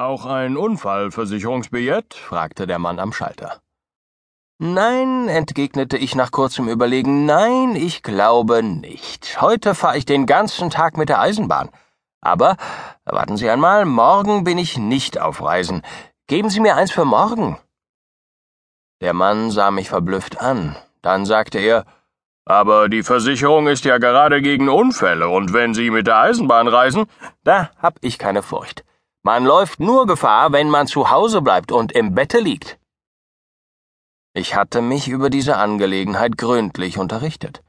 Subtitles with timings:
[0.00, 2.14] Auch ein Unfallversicherungsbillett?
[2.14, 3.60] fragte der Mann am Schalter.
[4.58, 9.42] Nein, entgegnete ich nach kurzem Überlegen, nein, ich glaube nicht.
[9.42, 11.68] Heute fahre ich den ganzen Tag mit der Eisenbahn.
[12.22, 12.56] Aber,
[13.04, 15.82] warten Sie einmal, morgen bin ich nicht auf Reisen.
[16.28, 17.58] Geben Sie mir eins für morgen.
[19.02, 20.76] Der Mann sah mich verblüfft an.
[21.02, 21.84] Dann sagte er,
[22.46, 27.04] aber die Versicherung ist ja gerade gegen Unfälle, und wenn Sie mit der Eisenbahn reisen,
[27.44, 28.82] da hab ich keine Furcht.
[29.22, 32.78] Man läuft nur Gefahr, wenn man zu Hause bleibt und im Bette liegt.
[34.32, 37.62] Ich hatte mich über diese Angelegenheit gründlich unterrichtet.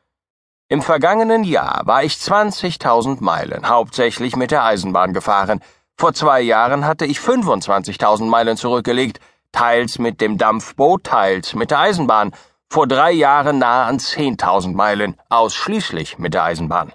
[0.70, 5.60] Im vergangenen Jahr war ich 20.000 Meilen, hauptsächlich mit der Eisenbahn gefahren.
[5.98, 9.20] Vor zwei Jahren hatte ich 25.000 Meilen zurückgelegt,
[9.52, 12.32] teils mit dem Dampfboot, teils mit der Eisenbahn.
[12.70, 16.94] Vor drei Jahren nahe an 10.000 Meilen, ausschließlich mit der Eisenbahn.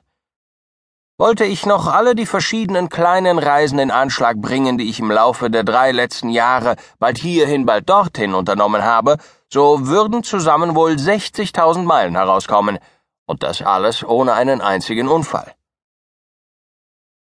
[1.19, 5.49] Wollte ich noch alle die verschiedenen kleinen Reisen in Anschlag bringen, die ich im Laufe
[5.49, 9.17] der drei letzten Jahre bald hierhin, bald dorthin unternommen habe,
[9.51, 12.79] so würden zusammen wohl 60.000 Meilen herauskommen,
[13.27, 15.55] und das alles ohne einen einzigen Unfall.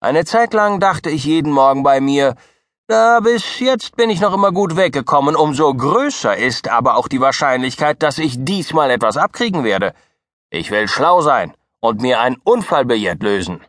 [0.01, 2.37] Eine Zeit lang dachte ich jeden Morgen bei mir,
[2.87, 7.21] na, bis jetzt bin ich noch immer gut weggekommen, umso größer ist aber auch die
[7.21, 9.95] Wahrscheinlichkeit, dass ich diesmal etwas abkriegen werde.
[10.49, 13.61] Ich will schlau sein und mir ein Unfallbillett lösen.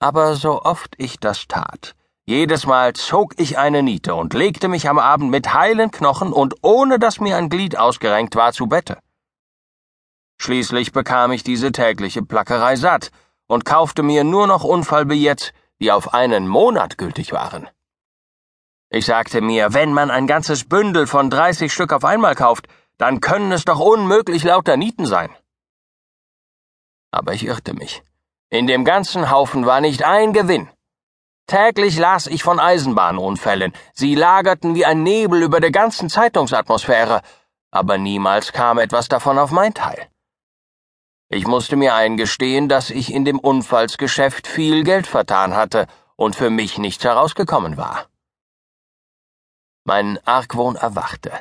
[0.00, 4.88] Aber so oft ich das tat, jedes Mal zog ich eine Niete und legte mich
[4.88, 8.98] am Abend mit heilen Knochen und ohne dass mir ein Glied ausgerenkt war zu Bette.
[10.40, 13.10] Schließlich bekam ich diese tägliche Plackerei satt
[13.48, 17.68] und kaufte mir nur noch Unfallbillets, die auf einen Monat gültig waren.
[18.90, 22.68] Ich sagte mir, wenn man ein ganzes Bündel von 30 Stück auf einmal kauft,
[22.98, 25.34] dann können es doch unmöglich lauter Nieten sein.
[27.10, 28.02] Aber ich irrte mich.
[28.50, 30.70] In dem ganzen Haufen war nicht ein Gewinn.
[31.46, 37.20] Täglich las ich von Eisenbahnunfällen, sie lagerten wie ein Nebel über der ganzen Zeitungsatmosphäre,
[37.70, 40.08] aber niemals kam etwas davon auf mein Teil.
[41.30, 45.86] Ich musste mir eingestehen, dass ich in dem Unfallsgeschäft viel Geld vertan hatte
[46.16, 48.06] und für mich nichts herausgekommen war.
[49.84, 51.32] Mein Argwohn erwachte.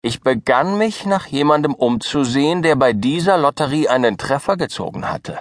[0.00, 5.40] Ich begann mich nach jemandem umzusehen, der bei dieser Lotterie einen Treffer gezogen hatte.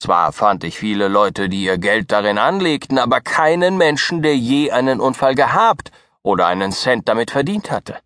[0.00, 4.70] Zwar fand ich viele Leute, die ihr Geld darin anlegten, aber keinen Menschen, der je
[4.70, 7.98] einen Unfall gehabt oder einen Cent damit verdient hatte.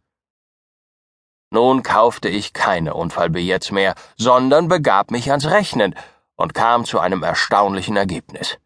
[1.51, 5.95] Nun kaufte ich keine Unfallbillets mehr, sondern begab mich ans Rechnen
[6.35, 8.59] und kam zu einem erstaunlichen Ergebnis.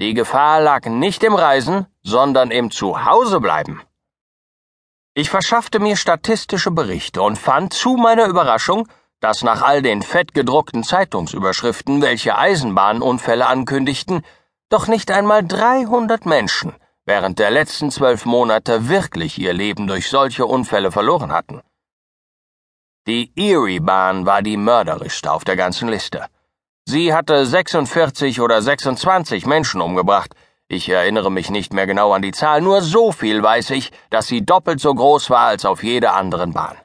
[0.00, 3.80] Die Gefahr lag nicht im Reisen, sondern im Zuhausebleiben.
[5.14, 8.88] Ich verschaffte mir statistische Berichte und fand zu meiner Überraschung,
[9.24, 14.22] dass nach all den fettgedruckten Zeitungsüberschriften, welche Eisenbahnunfälle ankündigten,
[14.68, 16.74] doch nicht einmal 300 Menschen
[17.06, 21.62] während der letzten zwölf Monate wirklich ihr Leben durch solche Unfälle verloren hatten.
[23.06, 26.26] Die Erie-Bahn war die mörderischste auf der ganzen Liste.
[26.84, 30.34] Sie hatte 46 oder 26 Menschen umgebracht.
[30.68, 34.26] Ich erinnere mich nicht mehr genau an die Zahl, nur so viel weiß ich, dass
[34.26, 36.76] sie doppelt so groß war als auf jeder anderen Bahn.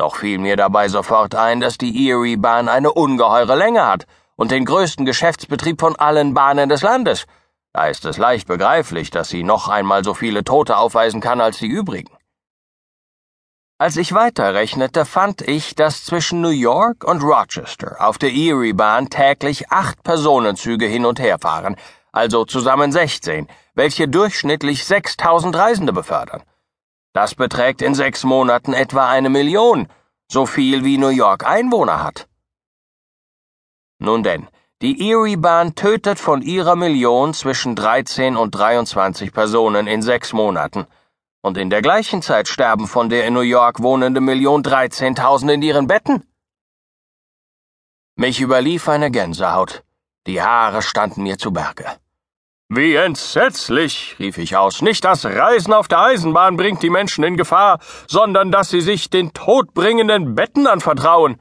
[0.00, 4.64] Doch fiel mir dabei sofort ein, dass die Erie-Bahn eine ungeheure Länge hat und den
[4.64, 7.26] größten Geschäftsbetrieb von allen Bahnen des Landes.
[7.74, 11.58] Da ist es leicht begreiflich, dass sie noch einmal so viele Tote aufweisen kann als
[11.58, 12.16] die übrigen.
[13.76, 19.70] Als ich weiterrechnete, fand ich, dass zwischen New York und Rochester auf der Erie-Bahn täglich
[19.70, 21.76] acht Personenzüge hin und her fahren,
[22.10, 26.42] also zusammen 16, welche durchschnittlich 6000 Reisende befördern.
[27.12, 29.88] Das beträgt in sechs Monaten etwa eine Million,
[30.30, 32.28] so viel wie New York Einwohner hat.
[33.98, 34.48] Nun denn,
[34.80, 40.86] die Erie-Bahn tötet von ihrer Million zwischen 13 und 23 Personen in sechs Monaten,
[41.42, 45.62] und in der gleichen Zeit sterben von der in New York wohnende Million 13.000 in
[45.62, 46.22] ihren Betten.
[48.16, 49.82] Mich überlief eine Gänsehaut,
[50.26, 51.86] die Haare standen mir zu Berge.
[52.72, 57.36] Wie entsetzlich, rief ich aus, nicht das Reisen auf der Eisenbahn bringt die Menschen in
[57.36, 61.40] Gefahr, sondern dass sie sich den todbringenden Betten anvertrauen.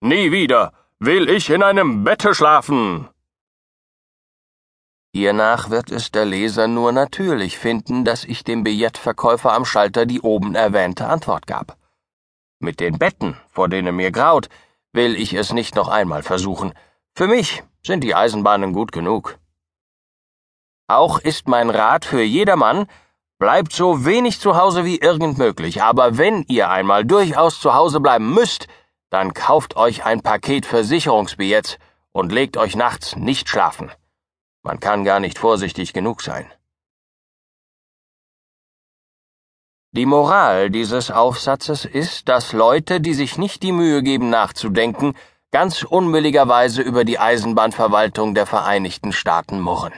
[0.00, 3.08] Nie wieder will ich in einem Bette schlafen.
[5.14, 10.20] Hiernach wird es der Leser nur natürlich finden, dass ich dem Billettverkäufer am Schalter die
[10.20, 11.78] oben erwähnte Antwort gab.
[12.58, 14.50] Mit den Betten, vor denen mir graut,
[14.92, 16.74] will ich es nicht noch einmal versuchen.
[17.14, 19.39] Für mich sind die Eisenbahnen gut genug.
[20.90, 22.86] Auch ist mein Rat für jedermann,
[23.38, 28.00] bleibt so wenig zu Hause wie irgend möglich, aber wenn ihr einmal durchaus zu Hause
[28.00, 28.66] bleiben müsst,
[29.08, 31.78] dann kauft euch ein Paket Versicherungsbillets
[32.10, 33.92] und legt euch nachts nicht schlafen.
[34.64, 36.50] Man kann gar nicht vorsichtig genug sein.
[39.92, 45.14] Die Moral dieses Aufsatzes ist, dass Leute, die sich nicht die Mühe geben nachzudenken,
[45.52, 49.92] ganz unbilligerweise über die Eisenbahnverwaltung der Vereinigten Staaten murren.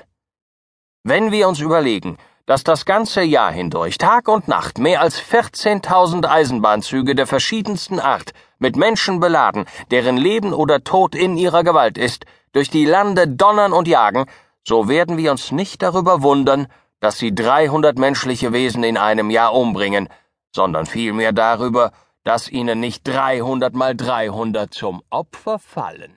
[1.05, 2.17] Wenn wir uns überlegen,
[2.47, 8.33] dass das ganze Jahr hindurch Tag und Nacht mehr als 14.000 Eisenbahnzüge der verschiedensten Art
[8.61, 13.73] mit Menschen beladen, deren Leben oder Tod in ihrer Gewalt ist, durch die Lande donnern
[13.73, 14.27] und jagen,
[14.63, 16.69] so werden wir uns nicht darüber wundern,
[17.01, 20.09] dass sie 300 menschliche Wesen in einem Jahr umbringen,
[20.55, 21.91] sondern vielmehr darüber,
[22.23, 26.15] dass ihnen nicht 300 mal 300 zum Opfer fallen.